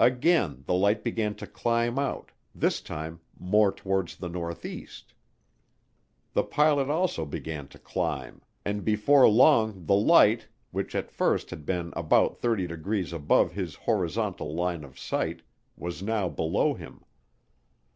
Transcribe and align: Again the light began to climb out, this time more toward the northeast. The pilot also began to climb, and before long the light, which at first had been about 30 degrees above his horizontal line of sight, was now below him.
Again 0.00 0.64
the 0.66 0.74
light 0.74 1.04
began 1.04 1.36
to 1.36 1.46
climb 1.46 1.96
out, 1.96 2.32
this 2.56 2.80
time 2.80 3.20
more 3.38 3.70
toward 3.70 4.08
the 4.08 4.28
northeast. 4.28 5.14
The 6.32 6.42
pilot 6.42 6.90
also 6.90 7.24
began 7.24 7.68
to 7.68 7.78
climb, 7.78 8.42
and 8.64 8.84
before 8.84 9.28
long 9.28 9.86
the 9.86 9.94
light, 9.94 10.48
which 10.72 10.96
at 10.96 11.12
first 11.12 11.50
had 11.50 11.64
been 11.64 11.92
about 11.94 12.36
30 12.36 12.66
degrees 12.66 13.12
above 13.12 13.52
his 13.52 13.76
horizontal 13.76 14.52
line 14.56 14.82
of 14.82 14.98
sight, 14.98 15.42
was 15.76 16.02
now 16.02 16.28
below 16.28 16.74
him. 16.74 17.04